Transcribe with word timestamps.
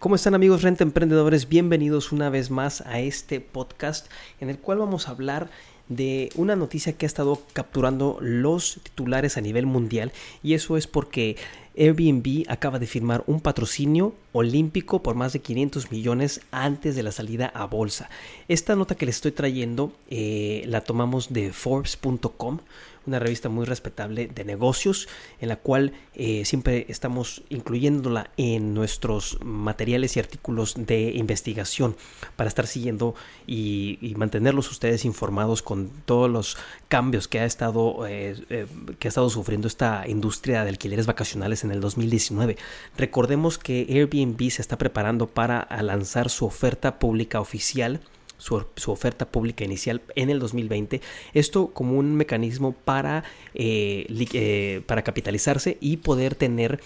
¿Cómo 0.00 0.14
están 0.14 0.34
amigos 0.34 0.62
Renta 0.62 0.82
Emprendedores? 0.82 1.46
Bienvenidos 1.46 2.10
una 2.10 2.30
vez 2.30 2.50
más 2.50 2.80
a 2.86 3.00
este 3.00 3.38
podcast 3.38 4.10
en 4.40 4.48
el 4.48 4.58
cual 4.58 4.78
vamos 4.78 5.06
a 5.06 5.10
hablar 5.10 5.50
de 5.90 6.30
una 6.36 6.56
noticia 6.56 6.94
que 6.94 7.04
ha 7.04 7.06
estado 7.06 7.42
capturando 7.52 8.16
los 8.18 8.80
titulares 8.82 9.36
a 9.36 9.42
nivel 9.42 9.66
mundial 9.66 10.10
y 10.42 10.54
eso 10.54 10.78
es 10.78 10.86
porque 10.86 11.36
Airbnb 11.76 12.44
acaba 12.48 12.78
de 12.78 12.86
firmar 12.86 13.22
un 13.26 13.40
patrocinio 13.40 14.14
olímpico 14.32 15.02
por 15.02 15.14
más 15.14 15.32
de 15.32 15.40
500 15.40 15.90
millones 15.90 16.40
antes 16.50 16.94
de 16.94 17.02
la 17.02 17.12
salida 17.12 17.46
a 17.54 17.66
bolsa. 17.66 18.08
Esta 18.48 18.76
nota 18.76 18.94
que 18.94 19.06
les 19.06 19.16
estoy 19.16 19.32
trayendo 19.32 19.92
eh, 20.08 20.64
la 20.66 20.82
tomamos 20.82 21.32
de 21.32 21.52
Forbes.com, 21.52 22.58
una 23.06 23.18
revista 23.18 23.48
muy 23.48 23.64
respetable 23.64 24.28
de 24.28 24.44
negocios 24.44 25.08
en 25.40 25.48
la 25.48 25.56
cual 25.56 25.92
eh, 26.14 26.44
siempre 26.44 26.84
estamos 26.88 27.42
incluyéndola 27.48 28.30
en 28.36 28.74
nuestros 28.74 29.38
materiales 29.42 30.16
y 30.16 30.20
artículos 30.20 30.74
de 30.76 31.12
investigación 31.12 31.96
para 32.36 32.48
estar 32.48 32.66
siguiendo 32.66 33.14
y, 33.46 33.98
mantenerlos 34.16 34.70
ustedes 34.70 35.06
informados 35.06 35.62
con 35.62 35.88
todos 36.04 36.28
los 36.28 36.58
cambios 36.88 37.26
que 37.26 37.40
ha 37.40 37.46
estado 37.46 38.06
eh, 38.06 38.66
que 38.98 39.08
ha 39.08 39.10
estado 39.10 39.30
sufriendo 39.30 39.66
esta 39.66 40.06
industria 40.06 40.62
de 40.62 40.68
alquileres 40.68 41.06
vacacionales 41.06 41.59
en 41.64 41.72
el 41.72 41.80
2019. 41.80 42.56
Recordemos 42.96 43.58
que 43.58 43.86
Airbnb 43.88 44.50
se 44.50 44.62
está 44.62 44.78
preparando 44.78 45.26
para 45.26 45.66
lanzar 45.82 46.30
su 46.30 46.46
oferta 46.46 46.98
pública 46.98 47.40
oficial 47.40 48.00
su, 48.40 48.64
oferta 48.86 49.28
pública 49.28 49.64
inicial 49.64 50.00
en 50.16 50.30
el 50.30 50.40
2020. 50.40 51.00
Esto 51.34 51.68
como 51.68 51.98
un 51.98 52.14
mecanismo 52.16 52.72
para, 52.72 53.24
eh, 53.54 54.06
eh, 54.32 54.82
para 54.86 55.02
capitalizarse 55.02 55.76
y 55.80 55.98
poder 55.98 56.34
tener, 56.34 56.80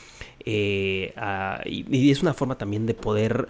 eh, 0.45 1.15
y, 1.65 2.11
es 2.11 2.23
una 2.23 2.35
forma 2.35 2.59
también 2.59 2.87
de 2.87 2.95
poder 2.95 3.47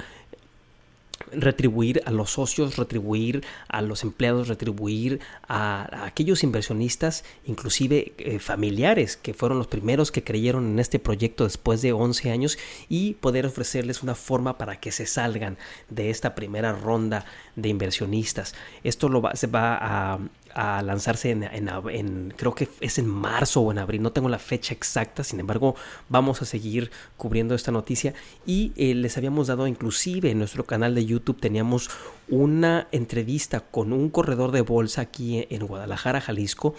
retribuir 1.33 2.03
a 2.07 2.11
los 2.11 2.33
socios, 2.33 2.77
retribuir 2.77 3.45
a 3.69 3.83
los 3.83 4.03
empleados, 4.03 4.49
retribuir 4.49 5.21
a, 5.49 6.07
aquellos 6.07 6.43
inversionistas, 6.43 7.25
inclusive 7.47 8.13
eh, 8.19 8.39
familiares, 8.39 9.17
que 9.17 9.35
fueron 9.35 9.59
los 9.59 9.67
primeros 9.67 10.11
que 10.11 10.25
creyeron 10.25 10.67
en 10.73 10.79
este 10.79 10.99
proyecto 10.99 11.45
después 11.45 11.83
de 11.83 11.93
11 11.93 12.31
años 12.31 12.59
y 12.89 13.15
poder 13.15 13.47
ofrecerles 13.47 14.03
una 14.03 14.15
forma 14.15 14.59
para 14.59 14.81
que 14.81 14.93
se 14.93 15.07
salgan 15.07 15.57
de 15.91 16.11
esta 16.11 16.35
primera 16.35 16.73
ronda 16.73 17.25
de 17.57 17.69
inversionistas. 17.69 18.55
Esto 18.83 19.09
lo 19.09 19.23
va, 19.23 19.35
se 19.37 19.47
va 19.47 19.79
a, 19.81 20.19
a 20.55 20.83
lanzarse 20.83 21.31
en, 21.31 22.35
creo 22.37 22.55
que 22.55 22.69
es 22.81 22.99
en 22.99 23.07
marzo 23.07 23.61
o 23.61 23.73
en 23.73 23.79
abril, 23.79 24.03
no 24.03 24.13
tengo 24.13 24.29
la 24.29 24.39
fecha 24.39 24.73
exacta, 24.73 25.25
sin 25.25 25.41
embargo 25.41 25.75
vamos 26.09 26.43
a 26.43 26.45
seguir 26.45 26.91
cubriendo 27.17 27.55
esta 27.55 27.73
noticia 27.73 28.15
y 28.47 28.73
eh, 28.77 28.95
les 28.95 29.17
habíamos 29.17 29.49
dado 29.49 29.67
inclusive 29.67 30.31
en 30.31 30.39
nuestro 30.39 30.65
canal 30.65 30.95
de 30.95 31.05
YouTube 31.05 31.41
teníamos 31.41 31.91
una 32.29 32.89
entrevista 32.93 33.61
con 33.61 33.93
un 33.93 34.11
corredor 34.11 34.53
de 34.53 34.63
bolsa 34.63 35.03
aquí 35.03 35.47
en 35.51 35.67
Guadalajara, 35.67 36.21
Jalisco, 36.21 36.75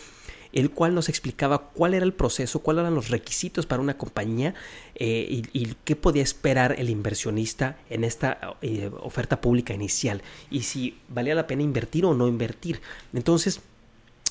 el 0.55 0.71
cual 0.71 0.95
nos 0.95 1.09
explicaba 1.09 1.69
cuál 1.73 1.93
era 1.93 2.05
el 2.05 2.13
proceso, 2.13 2.59
cuáles 2.59 2.81
eran 2.81 2.95
los 2.95 3.09
requisitos 3.09 3.65
para 3.65 3.81
una 3.81 3.97
compañía 3.97 4.55
eh, 4.95 5.27
y, 5.29 5.43
y, 5.51 5.75
qué 5.83 5.97
podía 5.97 6.23
esperar 6.23 6.75
el 6.79 6.89
inversionista 6.89 7.77
en 7.89 8.05
esta 8.05 8.55
eh, 8.61 8.89
oferta 9.01 9.41
pública 9.41 9.73
inicial 9.73 10.21
y 10.49 10.61
si 10.61 10.97
valía 11.09 11.35
la 11.35 11.45
pena 11.45 11.61
invertir 11.61 12.05
o 12.05 12.13
no 12.13 12.27
invertir. 12.27 12.81
Entonces, 13.13 13.59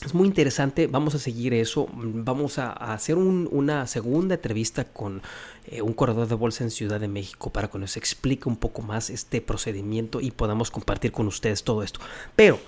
es 0.06 0.14
muy 0.14 0.26
interesante, 0.26 0.86
vamos 0.86 1.14
a 1.14 1.18
seguir 1.18 1.54
eso, 1.54 1.88
vamos 1.92 2.58
a, 2.58 2.72
hacer 2.72 3.16
un, 3.16 3.48
una 3.50 3.86
segunda 3.86 4.34
entrevista 4.34 4.84
con 4.84 5.22
eh, 5.66 5.82
un 5.82 5.92
corredor 5.92 6.28
de 6.28 6.34
bolsa 6.34 6.64
en 6.64 6.70
Ciudad 6.70 7.00
de 7.00 7.08
México 7.08 7.50
para 7.50 7.68
que 7.68 7.78
nos 7.78 7.96
explique 7.96 8.48
un 8.48 8.56
poco 8.56 8.82
más 8.82 9.10
este 9.10 9.40
procedimiento 9.40 10.20
y 10.20 10.30
podamos 10.30 10.70
compartir 10.70 11.12
con 11.12 11.26
ustedes 11.26 11.64
todo 11.64 11.82
esto. 11.82 12.00
Pero 12.36 12.58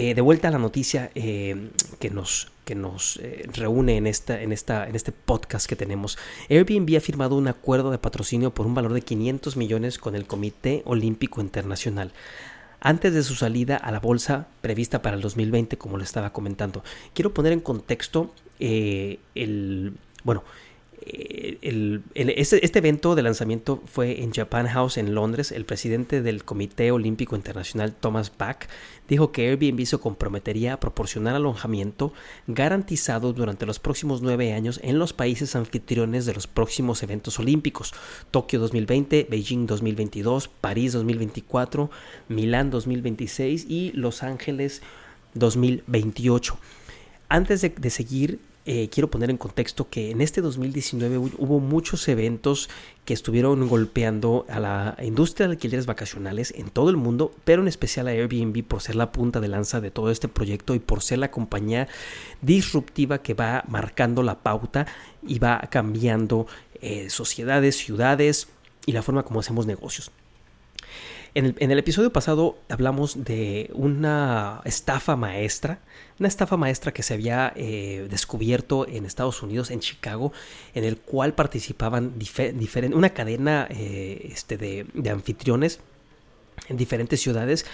eh, 0.00 0.14
de 0.14 0.20
vuelta 0.20 0.46
a 0.46 0.50
la 0.52 0.58
noticia 0.58 1.10
eh, 1.16 1.70
que 1.98 2.10
nos, 2.10 2.52
que 2.64 2.76
nos 2.76 3.16
eh, 3.16 3.48
reúne 3.52 3.96
en, 3.96 4.06
esta, 4.06 4.40
en, 4.40 4.52
esta, 4.52 4.88
en 4.88 4.94
este 4.94 5.10
podcast 5.10 5.66
que 5.66 5.74
tenemos. 5.74 6.18
Airbnb 6.48 6.96
ha 6.96 7.00
firmado 7.00 7.36
un 7.36 7.48
acuerdo 7.48 7.90
de 7.90 7.98
patrocinio 7.98 8.54
por 8.54 8.66
un 8.66 8.74
valor 8.74 8.92
de 8.92 9.00
500 9.00 9.56
millones 9.56 9.98
con 9.98 10.14
el 10.14 10.24
Comité 10.26 10.82
Olímpico 10.84 11.40
Internacional. 11.40 12.12
Antes 12.80 13.12
de 13.12 13.22
su 13.22 13.34
salida 13.34 13.76
a 13.76 13.90
la 13.90 13.98
bolsa 13.98 14.46
prevista 14.60 15.02
para 15.02 15.16
el 15.16 15.22
2020, 15.22 15.78
como 15.78 15.98
le 15.98 16.04
estaba 16.04 16.32
comentando, 16.32 16.84
quiero 17.12 17.34
poner 17.34 17.52
en 17.52 17.60
contexto 17.60 18.32
eh, 18.60 19.18
el. 19.34 19.94
Bueno, 20.22 20.44
el, 21.00 22.02
este, 22.14 22.78
evento 22.78 23.14
de 23.14 23.22
lanzamiento 23.22 23.82
fue 23.86 24.22
en 24.22 24.32
Japan 24.32 24.66
House 24.66 24.96
en 24.96 25.14
Londres. 25.14 25.52
El 25.52 25.64
presidente 25.64 26.22
del 26.22 26.44
Comité 26.44 26.90
Olímpico 26.90 27.36
Internacional, 27.36 27.92
Thomas 27.92 28.32
Bach, 28.36 28.66
dijo 29.08 29.32
que 29.32 29.48
Airbnb 29.48 29.84
se 29.86 29.98
comprometería 29.98 30.74
a 30.74 30.80
proporcionar 30.80 31.34
alojamiento 31.34 32.12
garantizado 32.46 33.32
durante 33.32 33.66
los 33.66 33.78
próximos 33.78 34.22
nueve 34.22 34.52
años 34.52 34.80
en 34.82 34.98
los 34.98 35.12
países 35.12 35.56
anfitriones 35.56 36.26
de 36.26 36.34
los 36.34 36.46
próximos 36.46 37.02
eventos 37.02 37.38
olímpicos: 37.38 37.94
Tokio 38.30 38.60
2020, 38.60 39.26
Beijing 39.30 39.66
2022, 39.66 40.48
París 40.48 40.92
2024, 40.92 41.90
Milán 42.28 42.70
2026 42.70 43.66
y 43.68 43.92
Los 43.92 44.22
Ángeles 44.22 44.82
2028. 45.34 46.58
Antes 47.28 47.60
de 47.60 47.90
seguir 47.90 48.40
eh, 48.70 48.90
quiero 48.90 49.10
poner 49.10 49.30
en 49.30 49.38
contexto 49.38 49.88
que 49.88 50.10
en 50.10 50.20
este 50.20 50.42
2019 50.42 51.16
hubo 51.16 51.58
muchos 51.58 52.06
eventos 52.06 52.68
que 53.06 53.14
estuvieron 53.14 53.66
golpeando 53.66 54.44
a 54.46 54.60
la 54.60 54.94
industria 55.00 55.46
de 55.46 55.54
alquileres 55.54 55.86
vacacionales 55.86 56.52
en 56.54 56.68
todo 56.68 56.90
el 56.90 56.98
mundo, 56.98 57.32
pero 57.46 57.62
en 57.62 57.68
especial 57.68 58.08
a 58.08 58.10
Airbnb 58.10 58.62
por 58.64 58.82
ser 58.82 58.96
la 58.96 59.10
punta 59.10 59.40
de 59.40 59.48
lanza 59.48 59.80
de 59.80 59.90
todo 59.90 60.10
este 60.10 60.28
proyecto 60.28 60.74
y 60.74 60.80
por 60.80 61.00
ser 61.00 61.18
la 61.18 61.30
compañía 61.30 61.88
disruptiva 62.42 63.22
que 63.22 63.32
va 63.32 63.64
marcando 63.68 64.22
la 64.22 64.40
pauta 64.40 64.86
y 65.26 65.38
va 65.38 65.66
cambiando 65.70 66.46
eh, 66.82 67.08
sociedades, 67.08 67.78
ciudades 67.78 68.48
y 68.84 68.92
la 68.92 69.00
forma 69.00 69.22
como 69.22 69.40
hacemos 69.40 69.64
negocios. 69.64 70.10
En 71.38 71.70
el, 71.70 71.78
episodio 71.78 72.12
pasado 72.12 72.58
hablamos 72.68 73.24
de 73.24 73.70
una 73.72 74.60
estafa 74.64 75.14
maestra, 75.14 75.78
una 76.18 76.26
estafa 76.26 76.56
maestra 76.56 76.92
que 76.92 77.04
se 77.04 77.14
había 77.14 77.52
eh, 77.54 78.08
descubierto 78.10 78.88
en 78.88 79.04
Estados 79.04 79.40
Unidos, 79.40 79.70
en 79.70 79.78
Chicago, 79.78 80.32
en 80.74 80.82
el 80.82 80.96
cual 80.96 81.34
participaban 81.34 82.14
una 82.92 83.10
cadena 83.10 83.68
eh, 83.70 84.30
este 84.32 84.56
de, 84.58 84.86
de, 84.94 85.10
anfitriones 85.10 85.78
en 86.68 86.76
diferentes 86.76 87.20
ciudades, 87.20 87.66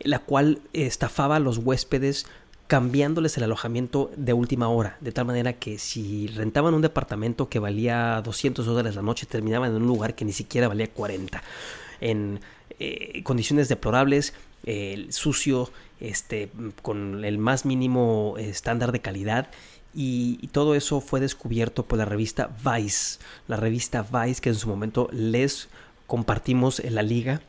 la 0.00 0.18
cual 0.18 0.58
estafaba 0.72 1.36
a 1.36 1.38
los 1.38 1.58
huéspedes 1.58 2.26
cambiándoles 2.66 3.36
el 3.36 3.44
alojamiento 3.44 4.10
de 4.16 4.32
última 4.32 4.66
hora, 4.66 4.96
de 5.00 5.12
tal 5.12 5.26
manera 5.26 5.52
que 5.52 5.78
si 5.78 6.26
rentaban 6.26 6.74
un 6.74 6.82
departamento 6.82 7.48
que 7.48 7.60
valía 7.60 8.20
200 8.24 8.66
dólares 8.66 8.96
la 8.96 9.02
noche, 9.02 9.26
terminaban 9.26 9.70
en 9.70 9.76
un 9.76 9.86
lugar 9.86 10.16
que 10.16 10.24
ni 10.24 10.32
siquiera 10.32 10.66
valía 10.66 10.90
40. 10.90 11.40
En 12.00 12.40
eh, 12.78 13.22
condiciones 13.22 13.68
deplorables, 13.68 14.34
eh, 14.64 15.06
sucio, 15.10 15.70
este, 16.00 16.50
con 16.82 17.24
el 17.24 17.38
más 17.38 17.64
mínimo 17.64 18.34
estándar 18.38 18.92
de 18.92 19.00
calidad. 19.00 19.50
Y, 19.94 20.48
todo 20.52 20.74
eso 20.74 21.00
fue 21.00 21.20
descubierto 21.20 21.84
por 21.84 21.98
la 21.98 22.04
revista 22.04 22.50
Vice, 22.64 23.18
la 23.46 23.56
revista 23.56 24.02
Vice 24.02 24.40
que 24.40 24.48
en 24.48 24.54
su 24.54 24.68
momento 24.68 25.08
les 25.12 25.68
compartimos 26.06 26.80
en 26.80 26.94
la 26.94 27.02
liga. 27.02 27.42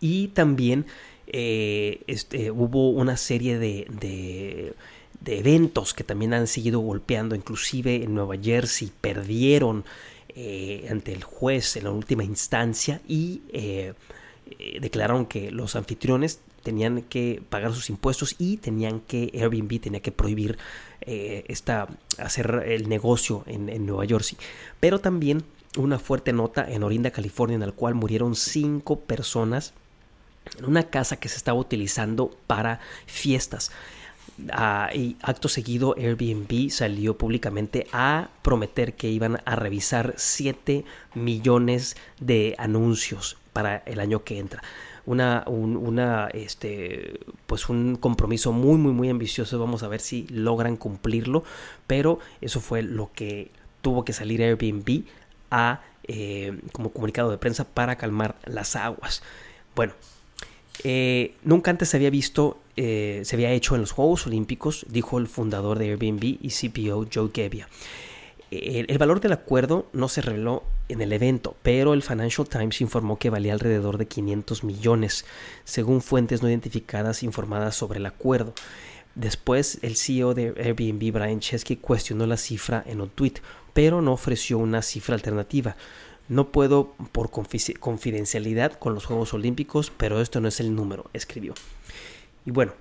Y 0.00 0.28
también 0.28 0.86
eh, 1.26 2.02
este, 2.06 2.50
hubo 2.50 2.90
una 2.90 3.16
serie 3.16 3.58
de, 3.58 3.86
de, 3.90 4.74
de, 5.20 5.38
eventos 5.38 5.94
que 5.94 6.04
también 6.04 6.34
han 6.34 6.46
seguido 6.46 6.80
golpeando, 6.80 7.34
inclusive 7.34 8.02
en 8.02 8.14
Nueva 8.14 8.36
Jersey 8.36 8.90
perdieron 9.00 9.84
eh, 10.28 10.86
ante 10.90 11.12
el 11.12 11.24
juez 11.24 11.76
en 11.76 11.84
la 11.84 11.90
última 11.90 12.24
instancia 12.24 13.00
y 13.06 13.42
eh, 13.52 13.94
declararon 14.80 15.26
que 15.26 15.50
los 15.50 15.76
anfitriones 15.76 16.40
tenían 16.62 17.02
que 17.02 17.42
pagar 17.48 17.72
sus 17.72 17.90
impuestos 17.90 18.34
y 18.38 18.56
tenían 18.56 19.00
que 19.00 19.30
Airbnb 19.34 19.80
tenía 19.80 20.00
que 20.00 20.12
prohibir 20.12 20.58
eh, 21.00 21.44
esta 21.48 21.88
hacer 22.18 22.64
el 22.66 22.88
negocio 22.88 23.44
en, 23.46 23.68
en, 23.68 23.86
Nueva 23.86 24.04
Jersey 24.06 24.36
pero 24.80 25.00
también 25.00 25.44
una 25.76 25.98
fuerte 25.98 26.32
nota 26.32 26.68
en 26.68 26.82
Orinda, 26.82 27.10
California, 27.10 27.54
en 27.54 27.60
la 27.60 27.72
cual 27.72 27.94
murieron 27.94 28.34
cinco 28.34 29.00
personas 29.00 29.74
en 30.58 30.64
una 30.64 30.84
casa 30.84 31.18
que 31.18 31.28
se 31.28 31.36
estaba 31.36 31.58
utilizando 31.58 32.30
para 32.46 32.80
fiestas. 33.06 33.72
Y 34.94 35.16
acto 35.22 35.48
seguido 35.48 35.94
Airbnb 35.96 36.70
salió 36.70 37.16
públicamente 37.16 37.86
a 37.92 38.28
prometer 38.42 38.94
que 38.94 39.08
iban 39.08 39.40
a 39.44 39.56
revisar 39.56 40.14
7 40.16 40.84
millones 41.14 41.96
de 42.20 42.54
anuncios 42.58 43.38
para 43.52 43.78
el 43.86 44.00
año 44.00 44.24
que 44.24 44.38
entra. 44.38 44.62
Una, 45.06 45.44
una, 45.46 46.28
este, 46.28 47.20
pues 47.46 47.68
un 47.68 47.96
compromiso 47.96 48.52
muy, 48.52 48.76
muy, 48.76 48.92
muy 48.92 49.08
ambicioso. 49.08 49.58
Vamos 49.58 49.82
a 49.82 49.88
ver 49.88 50.00
si 50.00 50.26
logran 50.28 50.76
cumplirlo. 50.76 51.44
Pero 51.86 52.18
eso 52.40 52.60
fue 52.60 52.82
lo 52.82 53.10
que 53.12 53.50
tuvo 53.80 54.04
que 54.04 54.12
salir 54.12 54.42
Airbnb 54.42 55.04
a, 55.50 55.80
eh, 56.04 56.60
como 56.72 56.90
comunicado 56.90 57.30
de 57.30 57.38
prensa 57.38 57.64
para 57.64 57.96
calmar 57.96 58.36
las 58.44 58.76
aguas. 58.76 59.22
Bueno, 59.74 59.94
eh, 60.84 61.34
nunca 61.42 61.70
antes 61.70 61.88
se 61.88 61.96
había 61.96 62.10
visto, 62.10 62.58
eh, 62.76 63.22
se 63.24 63.36
había 63.36 63.50
hecho 63.50 63.74
en 63.74 63.82
los 63.82 63.92
Juegos 63.92 64.26
Olímpicos, 64.26 64.86
dijo 64.88 65.18
el 65.18 65.28
fundador 65.28 65.78
de 65.78 65.90
Airbnb 65.90 66.38
y 66.40 66.48
CPO 66.48 67.06
Joe 67.12 67.30
Gebbia. 67.32 67.68
El, 68.50 68.98
valor 68.98 69.20
del 69.20 69.32
acuerdo 69.32 69.86
no 69.92 70.08
se 70.08 70.20
reveló 70.20 70.62
en 70.88 71.00
el 71.00 71.12
evento, 71.12 71.56
pero 71.62 71.94
el 71.94 72.02
Financial 72.02 72.48
Times 72.48 72.80
informó 72.80 73.18
que 73.18 73.28
valía 73.28 73.52
alrededor 73.52 73.98
de 73.98 74.06
500 74.06 74.62
millones, 74.62 75.24
según 75.64 76.00
fuentes 76.00 76.42
no 76.42 76.48
identificadas 76.48 77.24
informadas 77.24 77.74
sobre 77.74 77.98
el 77.98 78.06
acuerdo. 78.06 78.54
Después, 79.16 79.78
el 79.82 79.96
CEO 79.96 80.34
de 80.34 80.54
Airbnb, 80.58 81.12
Brian 81.12 81.40
Chesky, 81.40 81.76
cuestionó 81.76 82.26
la 82.26 82.36
cifra 82.36 82.84
en 82.86 83.00
un 83.00 83.08
tweet, 83.08 83.34
pero 83.72 84.00
no 84.00 84.12
ofreció 84.12 84.58
una 84.58 84.80
cifra 84.80 85.16
alternativa. 85.16 85.76
No 86.28 86.48
puedo 86.48 86.94
por 87.12 87.30
confidencialidad 87.30 88.72
con 88.72 88.94
los 88.94 89.06
Juegos 89.06 89.32
Olímpicos, 89.34 89.92
pero 89.96 90.20
esto 90.20 90.40
no 90.40 90.48
es 90.48 90.60
el 90.60 90.74
número, 90.74 91.04
escribió. 91.12 91.54
Y 92.44 92.50
bueno, 92.50 92.72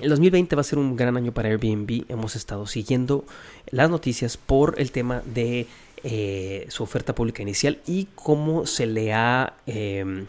el 0.00 0.08
2020 0.10 0.56
va 0.56 0.60
a 0.60 0.64
ser 0.64 0.78
un 0.78 0.96
gran 0.96 1.16
año 1.16 1.32
para 1.32 1.48
Airbnb. 1.48 2.04
Hemos 2.08 2.36
estado 2.36 2.66
siguiendo 2.66 3.24
las 3.70 3.90
noticias 3.90 4.36
por 4.36 4.74
el 4.78 4.90
tema 4.90 5.22
de 5.26 5.66
eh, 6.04 6.66
su 6.68 6.82
oferta 6.82 7.14
pública 7.14 7.42
inicial 7.42 7.80
y 7.86 8.08
cómo 8.14 8.66
se 8.66 8.86
le 8.86 9.12
ha 9.12 9.54
em, 9.66 10.26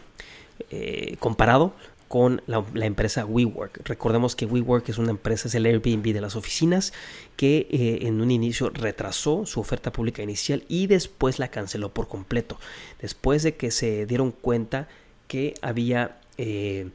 eh, 0.70 1.16
comparado 1.18 1.72
con 2.14 2.42
la, 2.46 2.64
empresa 2.86 3.24
WeWork. 3.26 3.80
Recordemos 3.88 4.36
que 4.36 4.46
WeWork 4.46 4.88
es 4.88 4.98
una 4.98 5.10
empresa, 5.10 5.48
es 5.48 5.54
el 5.56 5.66
Airbnb 5.66 6.12
de 6.12 6.20
las 6.20 6.36
oficinas, 6.36 6.92
que 7.36 7.66
eh, 7.72 8.06
en 8.06 8.20
un 8.20 8.30
inicio 8.30 8.70
retrasó 8.70 9.46
su 9.46 9.58
oferta 9.58 9.92
pública 9.92 10.22
inicial 10.22 10.62
y 10.68 10.86
después 10.86 11.40
la 11.40 11.48
canceló 11.48 11.92
por 11.92 12.06
completo. 12.06 12.56
Después 13.00 13.42
de 13.42 13.56
que 13.56 13.72
se 13.72 14.06
dieron 14.06 14.30
cuenta 14.30 14.86
que 15.26 15.54
había... 15.60 16.20
Eh, 16.38 16.90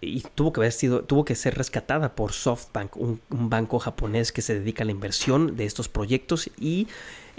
y 0.00 0.22
tuvo 0.34 0.52
que, 0.52 0.60
haber 0.62 0.72
sido, 0.72 1.04
tuvo 1.04 1.24
que 1.24 1.36
ser 1.36 1.56
rescatada 1.56 2.16
por 2.16 2.32
SoftBank, 2.32 2.96
un, 2.96 3.20
banco 3.28 3.78
japonés 3.78 4.32
que 4.32 4.42
se 4.42 4.58
dedica 4.58 4.82
a 4.82 4.86
la 4.86 4.92
inversión 4.92 5.54
de 5.56 5.64
estos 5.64 5.88
proyectos 5.88 6.50
y 6.58 6.88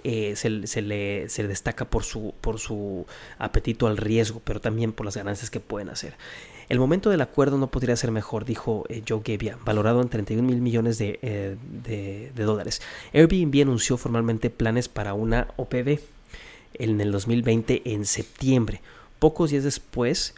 eh, 0.03 0.36
se, 0.36 0.50
le, 0.81 1.27
destaca 1.48 1.86
por 1.86 2.03
su, 2.03 3.06
apetito 3.38 3.88
al 3.88 3.98
riesgo, 3.98 4.42
pero 4.44 4.62
también 4.62 4.92
por 4.92 5.06
las 5.06 5.18
ganancias 5.18 5.50
que 5.50 5.59
pueden 5.59 5.89
hacer. 5.89 6.15
El 6.69 6.80
momento 6.80 7.09
del 7.09 7.21
acuerdo 7.21 7.57
no 7.57 7.68
podría 7.68 7.95
ser 7.95 8.12
mejor, 8.12 8.45
dijo 8.45 8.86
eh, 8.89 9.03
Joe 9.07 9.21
Gebbia, 9.25 9.57
valorado 9.65 10.01
en 10.01 10.09
31 10.09 10.48
mil 10.48 10.62
millones 10.62 11.00
eh, 11.01 11.57
de, 11.83 12.31
de, 12.33 12.44
dólares. 12.44 12.81
Airbnb 13.13 13.62
anunció 13.62 13.98
formalmente 13.98 14.50
planes 14.50 14.88
para 14.88 15.13
una 15.13 15.48
OPV 15.57 16.00
en 16.75 17.01
el 17.01 17.12
2020 17.12 17.81
en 17.86 18.06
septiembre. 18.06 18.81
Pocos 19.19 19.51
días 19.51 19.63
después 19.63 20.33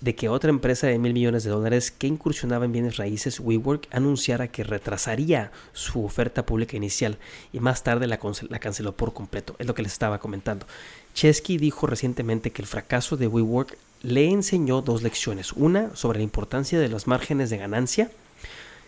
de 0.00 0.14
que 0.14 0.28
otra 0.28 0.50
empresa 0.50 0.86
de 0.86 0.98
mil 0.98 1.12
millones 1.12 1.44
de 1.44 1.50
dólares 1.50 1.90
que 1.90 2.06
incursionaba 2.06 2.64
en 2.64 2.72
bienes 2.72 2.96
raíces, 2.96 3.40
WeWork, 3.40 3.88
anunciara 3.90 4.48
que 4.48 4.64
retrasaría 4.64 5.50
su 5.72 6.04
oferta 6.04 6.44
pública 6.44 6.76
inicial 6.76 7.18
y 7.52 7.60
más 7.60 7.82
tarde 7.82 8.06
la, 8.06 8.18
canceló 8.18 8.96
por 8.96 9.12
completo. 9.12 9.56
Es 9.58 9.66
lo 9.66 9.74
que 9.74 9.82
les 9.82 9.92
estaba 9.92 10.18
comentando. 10.18 10.66
Chesky 11.14 11.58
dijo 11.58 11.86
recientemente 11.86 12.50
que 12.50 12.62
el 12.62 12.68
fracaso 12.68 13.16
de 13.16 13.28
WeWork 13.28 13.76
le 14.02 14.28
enseñó 14.28 14.82
dos 14.82 15.02
lecciones. 15.02 15.52
Una 15.52 15.94
sobre 15.96 16.18
la 16.18 16.24
importancia 16.24 16.78
de 16.78 16.88
los 16.88 17.06
márgenes 17.06 17.50
de 17.50 17.58
ganancia 17.58 18.10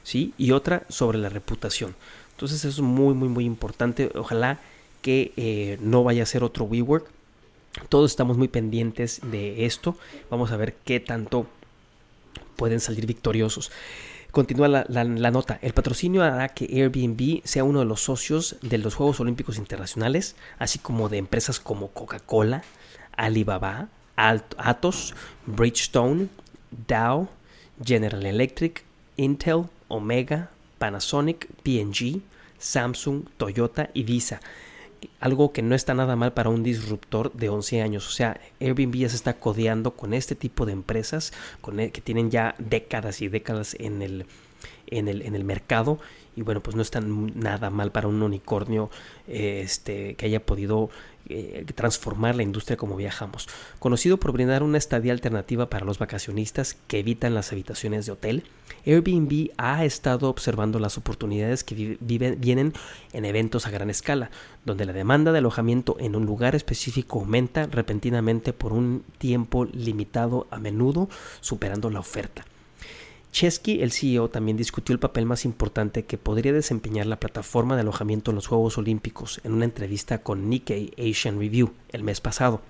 ¿sí? 0.03 0.35
y 0.37 0.51
otra 0.51 0.83
sobre 0.89 1.19
la 1.19 1.29
reputación. 1.29 1.95
Entonces 2.33 2.65
eso 2.65 2.69
es 2.69 2.81
muy, 2.81 3.15
muy, 3.15 3.29
muy 3.29 3.45
importante. 3.45 4.11
Ojalá 4.15 4.61
que 5.01 5.33
eh, 5.37 5.79
no 5.81 6.05
vaya 6.05 6.25
a 6.25 6.27
ser 6.27 6.45
otro 6.45 6.65
WeWork. 6.65 7.16
Todos 7.89 8.11
estamos 8.11 8.37
muy 8.37 8.49
pendientes 8.49 9.21
de 9.23 9.67
esto. 9.67 9.97
Vamos 10.31 10.51
a 10.53 10.57
ver 10.57 10.75
qué 10.85 11.01
tanto 11.01 11.47
pueden 12.57 12.81
salir 12.81 13.07
victoriosos. 13.07 13.71
Continúa 14.31 14.69
la, 14.69 15.31
nota. 15.31 15.59
El 15.63 15.73
patrocinio 15.73 16.23
hará 16.23 16.49
que 16.49 16.67
Airbnb 16.67 17.41
sea 17.45 17.65
uno 17.65 17.79
de 17.79 17.87
los 17.87 18.03
socios 18.03 18.57
de 18.61 18.77
los 18.79 18.95
Juegos 18.95 19.21
Olímpicos 19.21 19.57
Internacionales, 19.57 20.37
así 20.59 20.79
como 20.79 21.09
de 21.09 21.19
empresas 21.19 21.59
como 21.59 21.89
Coca-Cola, 21.89 22.63
Alibaba, 23.17 23.89
Atos, 24.17 25.15
Bridgestone, 25.47 26.29
Dow, 26.87 27.29
General 27.83 28.27
Electric, 28.27 28.85
Intel, 29.17 29.65
Omega, 29.89 30.51
Panasonic, 30.79 31.49
P&G, 31.63 32.21
Samsung, 32.59 33.25
Toyota 33.39 33.89
y 33.95 34.03
Visa. 34.03 34.41
Algo 35.21 35.53
que 35.53 35.63
no 35.63 35.75
está 35.75 35.95
nada 35.95 36.17
mal 36.17 36.33
para 36.33 36.51
un 36.51 36.63
disruptor 36.63 37.33
de 37.33 37.49
11 37.49 37.83
años. 37.83 38.09
O 38.09 38.11
sea, 38.11 38.41
Airbnb 38.61 38.95
ya 38.97 39.09
se 39.09 39.17
está 39.17 39.35
codeando 39.35 39.93
con 39.93 40.15
este 40.15 40.35
tipo 40.35 40.67
de 40.67 40.73
empresas 40.73 41.33
e, 41.79 41.91
que 41.91 42.01
tienen 42.01 42.31
ya 42.31 42.55
décadas 42.59 43.23
y 43.23 43.29
décadas 43.29 43.77
en 43.79 44.03
el, 44.03 44.27
en 44.87 45.09
el, 45.09 45.23
en 45.23 45.35
el 45.35 45.45
mercado 45.45 45.99
y 46.37 46.43
bueno 46.43 46.63
pues 46.63 46.77
no 46.77 46.83
está 46.83 47.01
nada 47.01 47.71
mal 47.71 47.93
para 47.93 48.09
un 48.09 48.23
unicornio 48.23 48.91
este 49.27 50.15
que 50.15 50.27
haya 50.27 50.45
podido 50.45 50.91
eh, 51.29 51.65
transformar 51.75 52.37
la 52.37 52.45
industria 52.45 52.77
como 52.77 52.95
viajamos. 52.95 53.49
Conocido 53.81 54.19
por 54.19 54.33
brindar 54.33 54.63
una 54.63 54.79
estadía 54.79 55.13
alternativa 55.13 55.69
para 55.69 55.85
los 55.85 55.99
vacacionistas 55.99 56.77
que 56.87 57.01
evitan 57.01 57.35
las 57.35 57.51
habitaciones 57.51 58.07
de 58.07 58.13
hotel 58.13 58.45
Airbnb 58.87 59.51
ha 59.57 59.85
estado 59.85 60.31
observando 60.31 60.79
las 60.79 60.97
oportunidades 60.97 61.65
que 61.65 61.99
vienen 62.01 62.73
en 63.13 63.25
eventos 63.25 63.67
a 63.67 63.71
gran 63.71 63.91
escala 63.91 64.31
donde 64.65 64.85
la 64.85 64.93
demanda 64.93 65.33
de 65.33 65.39
alojamiento 65.39 65.97
en 65.99 66.15
un 66.15 66.27
lugar 66.27 66.55
específico 66.55 67.19
aumenta 67.19 67.67
repentinamente 67.67 68.53
por 68.53 68.73
un 68.73 69.03
tiempo 69.19 69.65
limitado 69.65 70.47
a 70.53 70.59
menudo 70.59 71.09
superando 71.41 71.91
la 71.91 71.99
oferta 71.99 72.45
Chesky, 73.37 73.83
el 73.83 73.93
CEO, 73.93 74.31
también 74.31 74.57
discutió 74.57 74.95
el 74.95 74.99
papel 74.99 75.27
más 75.27 75.45
importante 75.45 76.07
que 76.07 76.17
podría 76.17 76.55
desempeñar 76.55 77.05
la 77.05 77.21
plataforma 77.21 77.75
de 77.75 77.83
alojamiento 77.83 78.31
en 78.31 78.37
los 78.37 78.47
Juegos 78.47 78.79
Olímpicos 78.79 79.43
en 79.45 79.53
una 79.53 79.67
entrevista 79.67 80.23
con 80.23 80.49
Nikkei 80.49 80.95
Asian 80.97 81.39
Review 81.39 81.75
el 81.93 82.03
mes 82.03 82.23
pasado. 82.23 82.63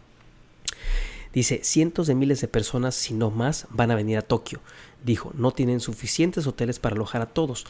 Dice, 1.33 1.61
cientos 1.63 2.09
de 2.09 2.17
miles 2.17 2.41
de 2.41 2.49
personas, 2.49 2.97
si 2.97 3.15
no 3.15 3.31
más, 3.31 3.69
van 3.71 3.93
a 3.93 3.95
venir 3.95 4.19
a 4.19 4.23
Tokio. 4.23 4.59
Dijo, 5.05 5.31
no 5.37 5.53
tienen 5.53 5.79
suficientes 5.79 6.49
hoteles 6.49 6.81
para 6.81 6.97
alojar 6.97 7.23
a 7.23 7.27
todos. 7.27 7.65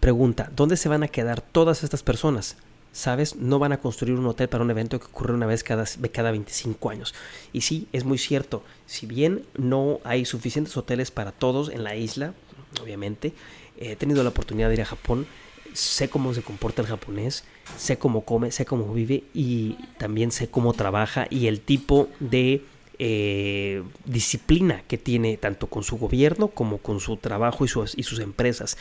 Pregunta, 0.00 0.50
¿dónde 0.56 0.78
se 0.78 0.88
van 0.88 1.02
a 1.02 1.08
quedar 1.08 1.42
todas 1.42 1.84
estas 1.84 2.02
personas? 2.02 2.56
¿Sabes? 2.96 3.36
No 3.36 3.58
van 3.58 3.72
a 3.72 3.78
construir 3.78 4.18
un 4.18 4.26
hotel 4.26 4.48
para 4.48 4.64
un 4.64 4.70
evento 4.70 4.98
que 4.98 5.04
ocurre 5.04 5.34
una 5.34 5.44
vez 5.44 5.62
cada, 5.62 5.84
cada 6.10 6.30
25 6.30 6.88
años. 6.88 7.14
Y 7.52 7.60
sí, 7.60 7.88
es 7.92 8.04
muy 8.04 8.16
cierto, 8.16 8.62
si 8.86 9.04
bien 9.04 9.44
no 9.54 10.00
hay 10.02 10.24
suficientes 10.24 10.74
hoteles 10.78 11.10
para 11.10 11.30
todos 11.30 11.68
en 11.68 11.84
la 11.84 11.94
isla, 11.94 12.32
obviamente, 12.80 13.34
he 13.76 13.96
tenido 13.96 14.22
la 14.22 14.30
oportunidad 14.30 14.68
de 14.68 14.76
ir 14.76 14.80
a 14.80 14.86
Japón, 14.86 15.26
sé 15.74 16.08
cómo 16.08 16.32
se 16.32 16.40
comporta 16.40 16.80
el 16.80 16.88
japonés, 16.88 17.44
sé 17.76 17.98
cómo 17.98 18.22
come, 18.22 18.50
sé 18.50 18.64
cómo 18.64 18.90
vive 18.94 19.24
y 19.34 19.76
también 19.98 20.30
sé 20.30 20.48
cómo 20.48 20.72
trabaja 20.72 21.26
y 21.28 21.48
el 21.48 21.60
tipo 21.60 22.08
de 22.18 22.64
eh, 22.98 23.82
disciplina 24.06 24.84
que 24.88 24.96
tiene 24.96 25.36
tanto 25.36 25.66
con 25.66 25.82
su 25.82 25.98
gobierno 25.98 26.48
como 26.48 26.78
con 26.78 27.00
su 27.00 27.18
trabajo 27.18 27.66
y 27.66 27.68
y 27.68 28.02
sus 28.04 28.20
empresas. 28.20 28.78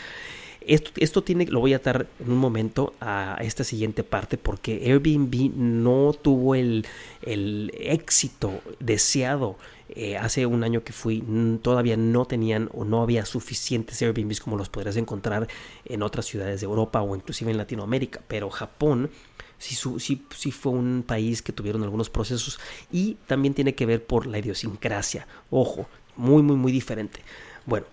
Esto, 0.68 1.24
tiene, 1.24 1.46
lo 1.46 1.60
voy 1.60 1.74
a 1.74 1.78
atar 1.78 2.08
en 2.20 2.32
un 2.32 2.38
momento 2.38 2.94
a 3.00 3.38
esta 3.42 3.64
siguiente 3.64 4.04
parte 4.04 4.38
porque 4.38 4.82
Airbnb 4.86 5.56
no 5.56 6.14
tuvo 6.14 6.56
el, 6.56 6.86
éxito 7.22 8.62
deseado. 8.80 9.58
Eh, 9.90 10.18
hace 10.18 10.48
un 10.48 10.64
año 10.64 10.84
que 10.84 10.94
fui, 10.94 11.24
todavía 11.62 11.96
no 11.96 12.26
tenían 12.26 12.70
o 12.74 12.86
no 12.86 13.04
había 13.04 13.26
suficientes 13.26 14.02
Airbnbs 14.02 14.42
como 14.42 14.58
los 14.58 14.70
podrías 14.70 14.98
encontrar 14.98 15.48
en 15.86 16.02
otras 16.02 16.26
ciudades 16.26 16.62
de 16.62 16.66
Europa 16.66 17.02
o 17.02 17.16
inclusive 17.16 17.52
en 17.52 17.58
Latinoamérica. 17.58 18.22
Pero 18.28 18.50
Japón 18.50 19.12
sí, 19.58 19.76
sí, 20.00 20.26
sí 20.36 20.52
fue 20.52 20.72
un 20.72 21.04
país 21.06 21.42
que 21.42 21.54
tuvieron 21.54 21.84
algunos 21.84 22.10
procesos 22.10 22.60
y 22.92 23.18
también 23.28 23.54
tiene 23.54 23.76
que 23.76 23.86
ver 23.86 24.04
por 24.04 24.26
la 24.26 24.40
idiosincrasia. 24.40 25.28
Ojo, 25.50 25.88
muy, 26.16 26.42
muy, 26.42 26.56
muy 26.56 26.72
diferente. 26.72 27.22
Bueno, 27.66 27.86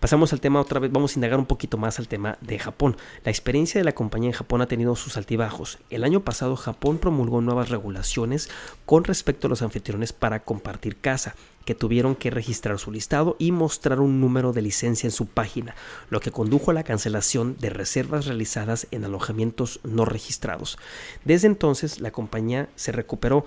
Pasamos 0.00 0.32
al 0.32 0.40
tema 0.40 0.62
otra 0.62 0.80
vez, 0.80 0.90
vamos 0.90 1.12
a 1.12 1.18
indagar 1.18 1.38
un 1.38 1.44
poquito 1.44 1.76
más 1.76 1.98
al 1.98 2.08
tema 2.08 2.38
de 2.40 2.58
Japón. 2.58 2.96
La 3.22 3.30
experiencia 3.30 3.78
de 3.78 3.84
la 3.84 3.92
compañía 3.92 4.30
en 4.30 4.34
Japón 4.34 4.62
ha 4.62 4.66
tenido 4.66 4.96
sus 4.96 5.18
altibajos. 5.18 5.78
El 5.90 6.04
año 6.04 6.20
pasado 6.20 6.56
Japón 6.56 6.96
promulgó 6.96 7.42
nuevas 7.42 7.68
regulaciones 7.68 8.48
con 8.86 9.04
respecto 9.04 9.46
a 9.46 9.50
los 9.50 9.60
anfitriones 9.60 10.14
para 10.14 10.42
compartir 10.42 10.96
casa, 10.96 11.34
que 11.66 11.74
tuvieron 11.74 12.14
que 12.14 12.30
registrar 12.30 12.78
su 12.78 12.90
listado 12.90 13.36
y 13.38 13.52
mostrar 13.52 14.00
un 14.00 14.22
número 14.22 14.54
de 14.54 14.62
licencia 14.62 15.06
en 15.06 15.10
su 15.10 15.26
página, 15.26 15.74
lo 16.08 16.20
que 16.20 16.30
condujo 16.30 16.70
a 16.70 16.74
la 16.74 16.82
cancelación 16.82 17.58
de 17.58 17.68
reservas 17.68 18.24
realizadas 18.24 18.86
en 18.92 19.04
alojamientos 19.04 19.80
no 19.84 20.06
registrados. 20.06 20.78
Desde 21.26 21.46
entonces 21.46 22.00
la 22.00 22.10
compañía 22.10 22.70
se 22.74 22.92
recuperó 22.92 23.44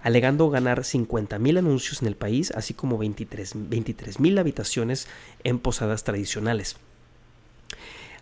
alegando 0.00 0.50
ganar 0.50 0.80
50.000 0.80 1.58
anuncios 1.58 2.02
en 2.02 2.08
el 2.08 2.16
país, 2.16 2.50
así 2.52 2.74
como 2.74 2.98
23.000 2.98 4.38
habitaciones 4.38 5.08
en 5.44 5.58
posadas 5.58 6.04
tradicionales. 6.04 6.76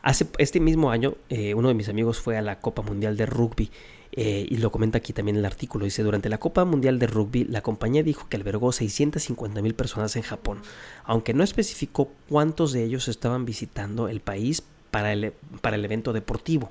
Hace, 0.03 0.27
este 0.39 0.61
mismo 0.61 0.91
año, 0.91 1.15
eh, 1.31 1.55
uno 1.55 1.69
de 1.69 1.75
mis 1.75 1.89
amigos 1.89 2.21
fue 2.21 2.37
a 2.37 2.43
la 2.43 2.61
Copa 2.61 2.83
Mundial 2.83 3.17
de 3.17 3.25
Rugby 3.25 3.71
eh, 4.13 4.47
y 4.49 4.59
lo 4.59 4.71
comenta 4.71 4.99
aquí 4.99 5.13
también 5.13 5.37
el 5.37 5.45
artículo. 5.45 5.87
Dice, 5.87 6.03
durante 6.03 6.29
la 6.29 6.39
Copa 6.39 6.65
Mundial 6.65 6.99
de 6.99 7.07
Rugby, 7.07 7.45
la 7.45 7.63
compañía 7.63 8.03
dijo 8.03 8.29
que 8.29 8.37
albergó 8.37 8.69
650.000 8.69 9.75
personas 9.75 10.15
en 10.17 10.23
Japón, 10.23 10.61
aunque 11.05 11.35
no 11.35 11.43
especificó 11.43 12.13
cuántos 12.29 12.73
de 12.73 12.85
ellos 12.85 13.09
estaban 13.09 13.45
visitando 13.45 14.09
el 14.09 14.21
país 14.21 14.63
para 14.91 15.13
el, 15.13 15.33
para 15.61 15.77
el 15.77 15.85
evento 15.85 16.13
deportivo. 16.13 16.71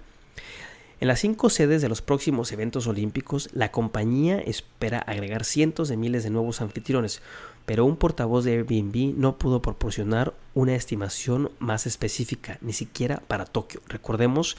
En 1.03 1.09
las 1.09 1.19
cinco 1.19 1.49
sedes 1.49 1.81
de 1.81 1.89
los 1.89 2.01
próximos 2.01 2.53
eventos 2.53 2.87
olímpicos, 2.87 3.49
la 3.51 3.73
compañía 3.73 4.39
espera 4.39 4.99
agregar 4.99 5.43
cientos 5.43 5.89
de 5.89 5.97
miles 5.97 6.23
de 6.23 6.29
nuevos 6.29 6.61
anfitriones, 6.61 7.21
pero 7.65 7.83
un 7.83 7.97
portavoz 7.97 8.45
de 8.45 8.53
Airbnb 8.53 9.13
no 9.17 9.37
pudo 9.37 9.61
proporcionar 9.61 10.33
una 10.53 10.75
estimación 10.75 11.51
más 11.59 11.87
específica, 11.87 12.57
ni 12.61 12.71
siquiera 12.71 13.21
para 13.27 13.43
Tokio. 13.43 13.81
Recordemos 13.89 14.55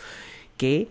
que 0.59 0.89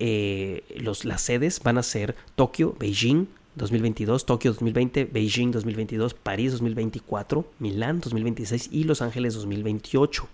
eh, 0.00 0.64
los, 0.76 1.04
las 1.04 1.22
sedes 1.22 1.60
van 1.62 1.78
a 1.78 1.84
ser 1.84 2.16
Tokio, 2.34 2.74
Beijing, 2.76 3.26
2022, 3.54 4.26
Tokio 4.26 4.54
2020, 4.54 5.04
Beijing 5.04 5.52
2022, 5.52 6.14
París 6.14 6.50
2024, 6.50 7.48
Milán 7.60 8.00
2026 8.00 8.70
y 8.72 8.82
Los 8.82 9.02
Ángeles 9.02 9.34
2028. 9.34 10.26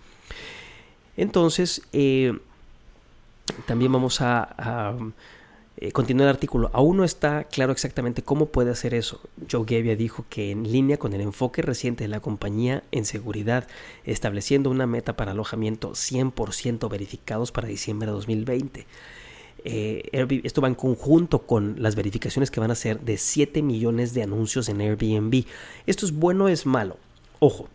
Entonces, 1.15 1.83
eh, 1.93 2.39
también 3.65 3.91
vamos 3.91 4.21
a, 4.21 4.95
eh, 5.77 5.91
continuar 5.91 6.27
el 6.27 6.35
artículo. 6.35 6.69
Aún 6.73 6.97
no 6.97 7.03
está 7.03 7.45
claro 7.45 7.71
exactamente 7.71 8.21
cómo 8.21 8.47
puede 8.47 8.71
hacer 8.71 8.93
eso. 8.93 9.21
Joe 9.51 9.65
Gebbia 9.67 9.95
dijo 9.95 10.25
que 10.29 10.51
en 10.51 10.71
línea 10.71 10.97
con 10.97 11.13
el 11.13 11.21
enfoque 11.21 11.61
reciente 11.61 12.03
de 12.03 12.07
la 12.07 12.19
compañía 12.19 12.83
en 12.91 13.05
seguridad, 13.05 13.67
estableciendo 14.05 14.69
una 14.69 14.87
meta 14.87 15.15
para 15.15 15.31
alojamiento 15.31 15.91
100% 15.91 16.89
verificados 16.89 17.51
para 17.51 17.67
diciembre 17.67 18.07
de 18.07 18.13
2020. 18.13 18.87
Eh, 19.65 20.41
esto 20.43 20.61
va 20.61 20.67
en 20.67 20.75
conjunto 20.75 21.39
con 21.39 21.81
las 21.81 21.95
verificaciones 21.95 22.51
que 22.51 22.59
van 22.59 22.71
a 22.71 22.75
ser 22.75 22.99
de 22.99 23.17
7 23.17 23.61
millones 23.61 24.13
de 24.13 24.23
anuncios 24.23 24.67
en 24.69 24.81
Airbnb. 24.81 25.45
¿Esto 25.87 26.05
es 26.05 26.11
bueno 26.11 26.45
o 26.45 26.47
es 26.49 26.65
malo? 26.65 26.97
Ojo, 27.39 27.67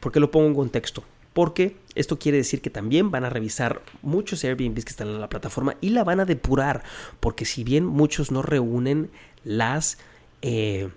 porque 0.00 0.20
lo 0.20 0.30
pongo 0.30 0.48
en 0.48 0.54
contexto 0.54 1.04
porque 1.38 1.76
esto 1.94 2.18
quiere 2.18 2.38
decir 2.38 2.60
que 2.60 2.68
también 2.68 3.12
van 3.12 3.24
a 3.24 3.30
revisar 3.30 3.80
muchos 4.02 4.42
Airbnbs 4.42 4.84
que 4.84 4.90
están 4.90 5.06
en 5.06 5.20
la 5.20 5.28
plataforma 5.28 5.76
y 5.80 5.90
la 5.90 6.02
van 6.02 6.18
a 6.18 6.24
depurar, 6.24 6.82
porque 7.20 7.44
si 7.44 7.62
bien 7.62 7.86
muchos 7.86 8.32
no 8.32 8.42
reúnen 8.42 9.08
las, 9.44 9.98
eh, 10.42 10.88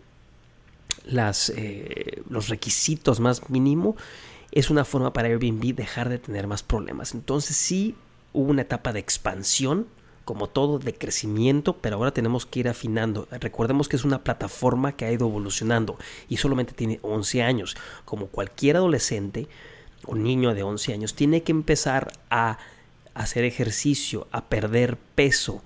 las 1.05 1.53
eh, 1.55 2.23
los 2.27 2.49
requisitos 2.49 3.19
más 3.19 3.51
mínimo, 3.51 3.95
es 4.51 4.71
una 4.71 4.83
forma 4.83 5.13
para 5.13 5.27
Airbnb 5.27 5.75
dejar 5.75 6.09
de 6.09 6.17
tener 6.17 6.47
más 6.47 6.63
problemas. 6.63 7.13
Entonces 7.13 7.55
sí 7.55 7.95
hubo 8.33 8.49
una 8.49 8.63
etapa 8.63 8.93
de 8.93 8.99
expansión 8.99 9.85
como 10.25 10.47
todo, 10.47 10.79
de 10.79 10.95
crecimiento, 10.95 11.77
pero 11.77 11.97
ahora 11.97 12.15
tenemos 12.15 12.47
que 12.47 12.61
ir 12.61 12.67
afinando. 12.67 13.27
Recordemos 13.29 13.87
que 13.87 13.95
es 13.95 14.05
una 14.05 14.23
plataforma 14.23 14.93
que 14.93 15.05
ha 15.05 15.11
ido 15.11 15.27
evolucionando 15.27 15.99
y 16.29 16.37
solamente 16.37 16.73
tiene 16.73 16.97
11 17.03 17.43
años. 17.43 17.77
Como 18.05 18.25
cualquier 18.25 18.77
adolescente, 18.77 19.47
un 20.07 20.23
niño 20.23 20.53
de 20.53 20.63
11 20.63 20.93
años 20.93 21.15
tiene 21.15 21.43
que 21.43 21.51
empezar 21.51 22.11
a 22.29 22.57
hacer 23.13 23.43
ejercicio, 23.43 24.27
a 24.31 24.45
perder 24.45 24.97
peso, 25.15 25.61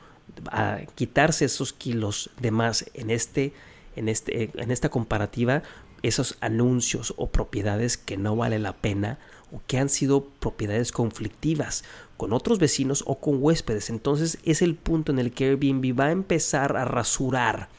a 0.51 0.79
quitarse 0.95 1.45
esos 1.45 1.73
kilos 1.73 2.29
de 2.39 2.51
más 2.51 2.85
en 2.93 3.09
este 3.09 3.53
en 3.95 4.09
este 4.09 4.49
en 4.55 4.71
esta 4.71 4.89
comparativa 4.89 5.63
esos 6.03 6.37
anuncios 6.41 7.13
o 7.17 7.27
propiedades 7.27 7.97
que 7.97 8.17
no 8.17 8.35
vale 8.35 8.59
la 8.59 8.73
pena 8.73 9.17
o 9.51 9.61
que 9.65 9.77
han 9.77 9.89
sido 9.89 10.25
propiedades 10.25 10.91
conflictivas 10.91 11.83
con 12.17 12.33
otros 12.33 12.59
vecinos 12.59 13.03
o 13.07 13.19
con 13.19 13.41
huéspedes. 13.41 13.89
Entonces 13.89 14.37
es 14.43 14.61
el 14.61 14.75
punto 14.75 15.11
en 15.11 15.19
el 15.19 15.31
que 15.31 15.45
Airbnb 15.45 15.99
va 15.99 16.05
a 16.07 16.11
empezar 16.11 16.77
a 16.77 16.85
rasurar 16.85 17.69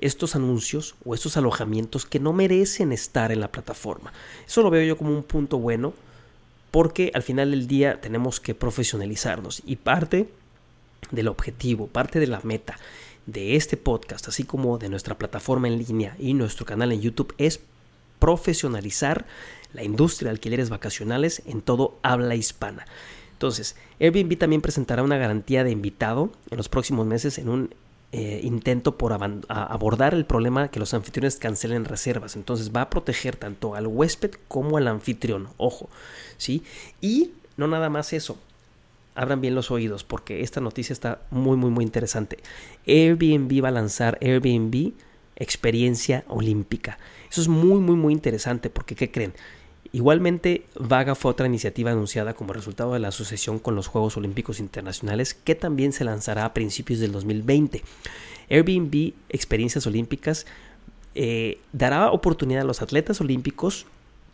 estos 0.00 0.36
anuncios 0.36 0.94
o 1.04 1.14
estos 1.14 1.36
alojamientos 1.36 2.06
que 2.06 2.20
no 2.20 2.32
merecen 2.32 2.92
estar 2.92 3.32
en 3.32 3.40
la 3.40 3.50
plataforma. 3.50 4.12
Eso 4.46 4.62
lo 4.62 4.70
veo 4.70 4.84
yo 4.84 4.96
como 4.96 5.10
un 5.10 5.22
punto 5.22 5.58
bueno 5.58 5.94
porque 6.70 7.10
al 7.14 7.22
final 7.22 7.50
del 7.50 7.66
día 7.66 8.00
tenemos 8.00 8.40
que 8.40 8.54
profesionalizarnos 8.54 9.62
y 9.64 9.76
parte 9.76 10.28
del 11.10 11.28
objetivo, 11.28 11.86
parte 11.86 12.20
de 12.20 12.26
la 12.26 12.40
meta 12.42 12.78
de 13.26 13.56
este 13.56 13.76
podcast, 13.76 14.28
así 14.28 14.44
como 14.44 14.78
de 14.78 14.88
nuestra 14.88 15.16
plataforma 15.16 15.68
en 15.68 15.78
línea 15.78 16.16
y 16.18 16.34
nuestro 16.34 16.64
canal 16.66 16.92
en 16.92 17.00
YouTube 17.00 17.34
es 17.38 17.60
profesionalizar 18.18 19.26
la 19.72 19.82
industria 19.82 20.28
de 20.28 20.32
alquileres 20.32 20.70
vacacionales 20.70 21.42
en 21.46 21.60
todo 21.60 21.98
habla 22.02 22.34
hispana. 22.34 22.86
Entonces, 23.32 23.76
Airbnb 24.00 24.36
también 24.36 24.62
presentará 24.62 25.02
una 25.02 25.18
garantía 25.18 25.62
de 25.62 25.70
invitado 25.70 26.32
en 26.50 26.56
los 26.56 26.68
próximos 26.68 27.06
meses 27.06 27.38
en 27.38 27.48
un 27.48 27.74
eh, 28.10 28.40
intento 28.42 28.96
por 28.96 29.12
abordar 29.48 30.14
el 30.14 30.24
problema 30.24 30.68
que 30.68 30.80
los 30.80 30.94
anfitriones 30.94 31.36
cancelen 31.36 31.84
reservas. 31.84 32.36
Entonces 32.36 32.72
va 32.74 32.82
a 32.82 32.90
proteger 32.90 33.36
tanto 33.36 33.74
al 33.74 33.86
huésped 33.86 34.32
como 34.48 34.78
al 34.78 34.88
anfitrión. 34.88 35.48
Ojo, 35.58 35.90
¿sí? 36.38 36.62
Y 37.00 37.32
no 37.58 37.68
nada 37.68 37.90
más 37.90 38.12
eso. 38.14 38.38
Abran 39.14 39.40
bien 39.40 39.54
los 39.54 39.70
oídos 39.70 40.04
porque 40.04 40.42
esta 40.42 40.60
noticia 40.60 40.92
está 40.92 41.20
muy, 41.30 41.56
muy, 41.56 41.70
muy 41.70 41.84
interesante. 41.84 42.38
Airbnb 42.86 43.62
va 43.62 43.68
a 43.68 43.72
lanzar 43.72 44.16
Airbnb 44.22 44.92
Experiencia 45.36 46.24
Olímpica. 46.28 46.98
Eso 47.30 47.42
es 47.42 47.48
muy, 47.48 47.80
muy, 47.80 47.96
muy 47.96 48.12
interesante 48.14 48.70
porque, 48.70 48.94
¿qué 48.94 49.10
creen? 49.10 49.34
Igualmente, 49.92 50.64
Vaga 50.78 51.14
fue 51.14 51.30
otra 51.30 51.46
iniciativa 51.46 51.90
anunciada 51.90 52.34
como 52.34 52.52
resultado 52.52 52.92
de 52.92 52.98
la 52.98 53.08
asociación 53.08 53.58
con 53.58 53.74
los 53.74 53.86
Juegos 53.86 54.16
Olímpicos 54.16 54.60
Internacionales 54.60 55.34
que 55.34 55.54
también 55.54 55.92
se 55.92 56.04
lanzará 56.04 56.44
a 56.44 56.54
principios 56.54 57.00
del 57.00 57.12
2020. 57.12 57.82
Airbnb 58.50 59.12
Experiencias 59.30 59.86
Olímpicas 59.86 60.46
eh, 61.14 61.58
dará 61.72 62.10
oportunidad 62.10 62.62
a 62.62 62.66
los 62.66 62.82
atletas 62.82 63.20
olímpicos 63.20 63.86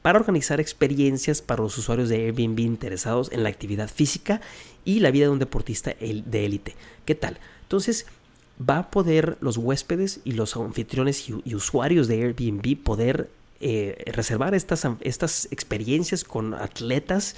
para 0.02 0.18
organizar 0.18 0.61
experiencias 0.61 1.40
para 1.40 1.62
los 1.62 1.78
usuarios 1.78 2.08
de 2.08 2.26
Airbnb 2.26 2.58
interesados 2.58 3.32
en 3.32 3.42
la 3.42 3.49
actividad 3.49 3.88
física 3.88 4.40
y 4.84 5.00
la 5.00 5.11
vida 5.11 5.26
de 5.26 5.30
un 5.30 5.38
deportista 5.38 5.94
de 5.99 6.44
élite. 6.44 6.75
¿Qué 7.06 7.14
tal? 7.14 7.38
Entonces, 7.62 8.06
va 8.61 8.78
a 8.78 8.90
poder 8.90 9.38
los 9.40 9.56
huéspedes 9.56 10.20
y 10.25 10.32
los 10.32 10.56
anfitriones 10.56 11.26
y 11.28 11.54
usuarios 11.54 12.06
de 12.06 12.23
Airbnb 12.23 12.76
poder 12.82 13.30
eh, 13.66 13.97
reservar 14.12 14.54
estas, 14.54 14.87
estas 15.00 15.49
experiencias 15.50 16.23
con 16.23 16.52
atletas 16.52 17.35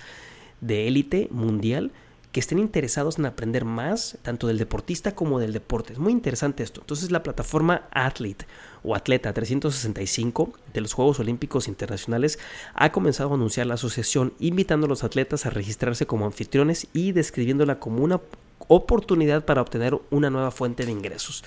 de 0.60 0.88
élite 0.88 1.28
mundial 1.30 1.92
que 2.32 2.40
estén 2.40 2.58
interesados 2.58 3.20
en 3.20 3.26
aprender 3.26 3.64
más 3.64 4.18
tanto 4.22 4.48
del 4.48 4.58
deportista 4.58 5.14
como 5.14 5.38
del 5.38 5.52
deporte. 5.52 5.92
Es 5.92 6.00
muy 6.00 6.10
interesante 6.10 6.64
esto. 6.64 6.80
Entonces 6.80 7.12
la 7.12 7.22
plataforma 7.22 7.86
Athlete 7.92 8.44
o 8.82 8.96
Atleta 8.96 9.32
365 9.32 10.52
de 10.74 10.80
los 10.80 10.94
Juegos 10.94 11.20
Olímpicos 11.20 11.68
Internacionales 11.68 12.40
ha 12.74 12.90
comenzado 12.90 13.30
a 13.30 13.34
anunciar 13.34 13.68
la 13.68 13.74
asociación 13.74 14.34
invitando 14.40 14.86
a 14.86 14.88
los 14.88 15.04
atletas 15.04 15.46
a 15.46 15.50
registrarse 15.50 16.06
como 16.06 16.26
anfitriones 16.26 16.88
y 16.92 17.12
describiéndola 17.12 17.78
como 17.78 18.02
una 18.02 18.20
oportunidad 18.66 19.44
para 19.44 19.62
obtener 19.62 19.96
una 20.10 20.28
nueva 20.28 20.50
fuente 20.50 20.84
de 20.84 20.90
ingresos. 20.90 21.44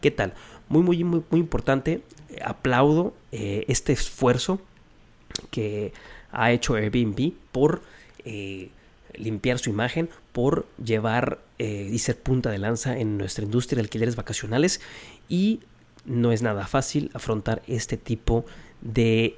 ¿Qué 0.00 0.12
tal? 0.12 0.34
Muy, 0.70 0.82
muy, 0.82 1.02
muy, 1.02 1.22
muy 1.30 1.40
importante. 1.40 2.00
Aplaudo 2.44 3.12
eh, 3.32 3.64
este 3.66 3.92
esfuerzo 3.92 4.60
que 5.50 5.92
ha 6.30 6.52
hecho 6.52 6.76
Airbnb 6.76 7.32
por 7.50 7.82
eh, 8.24 8.70
limpiar 9.14 9.58
su 9.58 9.68
imagen, 9.68 10.08
por 10.30 10.66
llevar 10.82 11.40
eh, 11.58 11.88
y 11.90 11.98
ser 11.98 12.16
punta 12.18 12.52
de 12.52 12.58
lanza 12.58 12.96
en 12.96 13.18
nuestra 13.18 13.44
industria 13.44 13.76
de 13.76 13.82
alquileres 13.82 14.14
vacacionales 14.14 14.80
y 15.28 15.58
no 16.04 16.30
es 16.30 16.40
nada 16.40 16.68
fácil 16.68 17.10
afrontar 17.14 17.62
este 17.66 17.96
tipo 17.96 18.44
de 18.80 19.36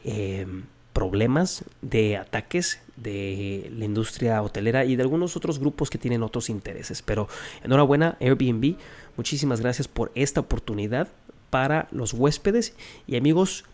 problemas, 0.93 1.65
de 1.81 2.19
ataques 2.19 2.81
de 2.97 3.73
la 3.75 3.87
industria 3.87 4.43
hotelera 4.43 4.85
y 4.85 4.97
de 4.97 5.03
algunos 5.03 5.37
otros 5.37 5.59
grupos 5.59 5.89
que 5.89 5.99
tienen 5.99 6.23
otros 6.23 6.51
intereses. 6.51 7.03
Pero 7.03 7.29
enhorabuena 7.65 8.17
Airbnb, 8.21 8.77
muchísimas 9.17 9.61
gracias 9.61 9.89
por 9.89 10.13
esta 10.15 10.41
oportunidad 10.41 11.09
para 11.53 11.87
los 11.93 12.15
huéspedes 12.15 12.75
y 13.07 13.17
amigos. 13.17 13.65